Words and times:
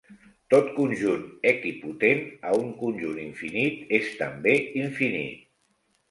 Tot 0.51 0.69
conjunt 0.75 1.25
equipotent 1.49 2.23
a 2.51 2.53
un 2.61 2.71
conjunt 2.79 3.19
infinit 3.25 3.93
és 3.99 4.09
també 4.23 4.55
infinit. 4.81 5.45